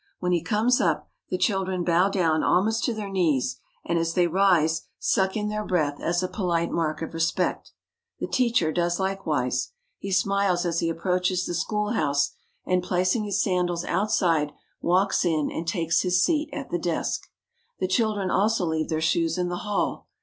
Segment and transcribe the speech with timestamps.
[0.17, 4.25] When he comes up, the children bow down almost to their knees; and, as they
[4.25, 7.71] rise, suck in their breath as a polite mark of respect.
[8.19, 9.73] The teacher does likewise.
[9.99, 12.31] He smiles as he approaches the schoolhouse;
[12.65, 17.27] and, placing his sandals out side, walks in and takes his seat at his desk.
[17.77, 20.07] The children also leave their shoes in the hall.